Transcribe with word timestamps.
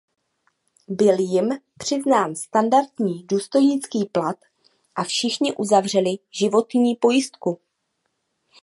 Byl 0.87 1.19
jim 1.19 1.49
přiznán 1.77 2.35
standardní 2.35 3.23
důstojnický 3.27 4.05
plat 4.11 4.35
a 4.95 5.03
všichni 5.03 5.55
uzavřeli 5.55 6.09
životní 6.31 6.95
pojistku. 6.95 7.59